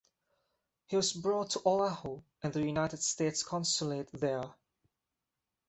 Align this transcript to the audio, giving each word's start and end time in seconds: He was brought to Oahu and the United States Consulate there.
He 0.87 0.95
was 0.95 1.13
brought 1.13 1.51
to 1.51 1.61
Oahu 1.63 2.23
and 2.41 2.51
the 2.51 2.63
United 2.65 3.03
States 3.03 3.43
Consulate 3.43 4.09
there. 4.11 4.55